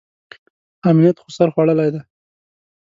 [0.89, 2.01] امنیت خو سر خوړلی دی.